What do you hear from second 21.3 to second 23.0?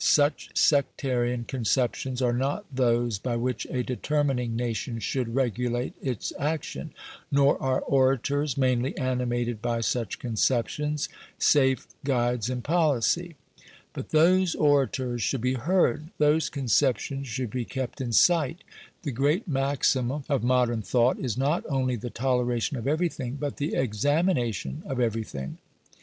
not only the toleration of